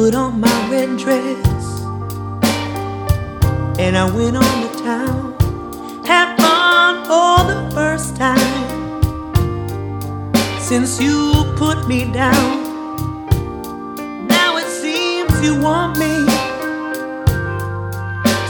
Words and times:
put 0.00 0.14
on 0.14 0.40
my 0.40 0.70
red 0.70 0.96
dress 0.96 1.82
and 3.78 3.98
I 3.98 4.10
went 4.16 4.34
on 4.34 4.54
to 4.62 4.82
town. 4.82 5.34
Had 6.06 6.28
fun 6.40 7.04
for 7.10 7.36
the 7.52 7.70
first 7.74 8.16
time 8.16 8.62
since 10.58 10.98
you 10.98 11.44
put 11.58 11.86
me 11.86 12.10
down. 12.10 13.26
Now 14.26 14.56
it 14.56 14.70
seems 14.82 15.32
you 15.44 15.60
want 15.60 15.98
me 15.98 16.14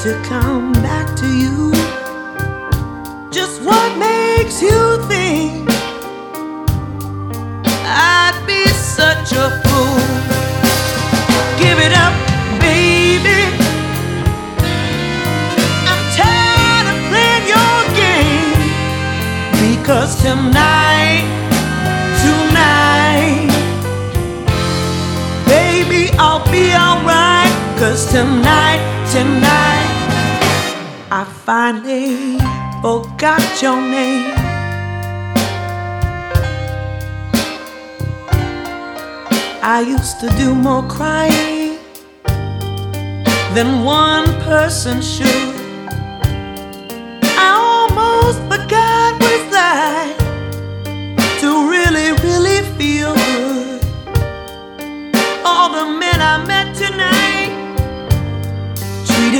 to 0.04 0.10
come 0.28 0.72
back 0.74 1.16
to 1.16 1.26
you. 1.42 1.72
Just 3.32 3.60
what 3.62 3.98
tonight, 20.30 21.26
tonight, 22.22 23.50
baby, 25.44 26.08
I'll 26.18 26.44
be 26.52 26.72
alright. 26.72 27.50
Cause 27.80 28.06
tonight, 28.12 28.80
tonight, 29.10 29.90
I 31.10 31.24
finally 31.44 32.38
forgot 32.80 33.42
your 33.60 33.80
name. 33.80 34.30
I 39.62 39.84
used 39.84 40.20
to 40.20 40.28
do 40.38 40.54
more 40.54 40.86
crying 40.88 41.76
than 43.54 43.82
one 43.82 44.26
person 44.44 45.02
should. 45.02 45.59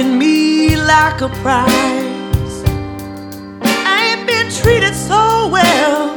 Treated 0.01 0.19
me 0.19 0.77
like 0.77 1.21
a 1.21 1.29
prize. 1.43 2.57
I 3.63 4.15
ain't 4.17 4.27
been 4.27 4.51
treated 4.51 4.95
so 4.95 5.49
well 5.49 6.17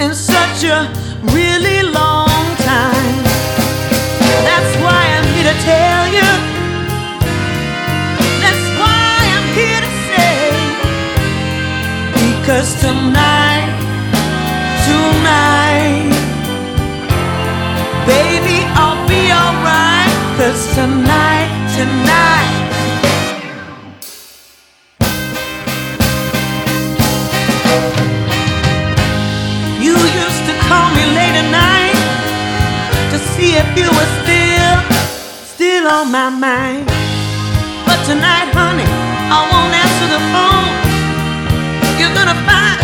in 0.00 0.14
such 0.14 0.64
a 0.64 0.92
really 1.32 1.82
long 1.82 2.44
time. 2.68 3.24
That's 4.48 4.72
why 4.82 5.02
I'm 5.16 5.26
here 5.34 5.48
to 5.52 5.58
tell 5.64 6.04
you. 6.16 6.28
That's 8.44 8.66
why 8.80 9.12
I'm 9.36 9.48
here 9.60 9.80
to 9.86 9.92
say. 10.08 10.36
Because 12.12 12.68
tonight, 12.80 13.70
tonight, 14.88 16.12
baby, 18.06 18.58
I'll 18.76 19.00
be 19.08 19.22
alright. 19.32 20.12
Cause 20.36 20.74
tonight. 20.74 21.07
On 35.88 36.12
my 36.12 36.28
mind. 36.28 36.86
But 37.86 37.98
tonight, 38.04 38.52
honey, 38.52 38.84
I 39.32 39.38
won't 39.50 39.72
answer 39.84 40.08
the 40.16 40.22
phone. 40.32 40.68
You're 41.98 42.14
gonna 42.18 42.38
find 42.48 42.78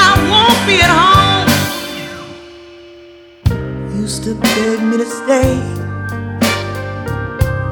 I 0.00 0.12
won't 0.32 0.60
be 0.68 0.80
at 0.86 0.92
home. 1.02 1.48
Used 4.00 4.24
to 4.24 4.34
beg 4.34 4.82
me 4.82 4.96
to 4.96 5.06
stay, 5.06 5.52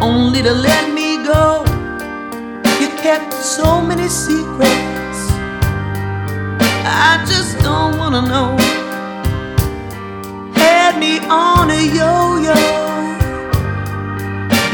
only 0.00 0.42
to 0.42 0.52
let 0.52 0.92
me 0.92 1.24
go. 1.24 1.64
You 2.80 2.88
kept 3.06 3.32
so 3.32 3.80
many 3.80 4.08
secrets. 4.08 5.20
I 6.84 7.24
just 7.26 7.58
don't 7.60 7.96
wanna 7.98 8.22
know. 8.22 8.56
Had 10.54 10.98
me 10.98 11.20
on 11.28 11.70
a 11.70 11.80
yo-yo 11.98 12.63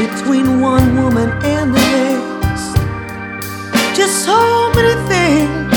between 0.07 0.59
one 0.59 0.95
woman 0.95 1.29
and 1.43 1.75
the 1.75 1.83
next. 1.95 2.73
Just 3.95 4.25
so 4.25 4.39
many 4.73 4.95
things 5.11 5.73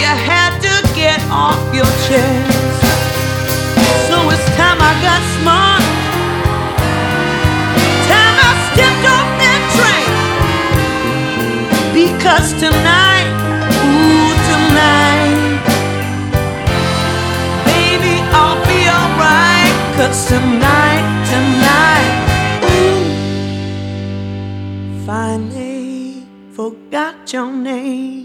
you 0.00 0.12
had 0.32 0.52
to 0.66 0.74
get 0.94 1.20
off 1.30 1.60
your 1.78 1.90
chest. 2.06 2.80
So 4.08 4.16
it's 4.32 4.48
time 4.60 4.78
I 4.90 4.92
got 5.08 5.20
smart. 5.36 5.84
Time 8.10 8.36
I 8.48 8.52
stepped 8.68 9.04
off 9.16 9.28
that 9.42 9.62
train. 9.76 10.12
Because 12.00 12.48
tonight, 12.64 13.28
ooh, 13.92 14.32
tonight, 14.50 15.60
baby, 17.68 18.14
I'll 18.40 18.60
be 18.70 18.80
alright. 18.96 19.74
Cause 19.96 20.28
tonight. 20.28 20.75
your 27.32 27.50
name. 27.50 28.15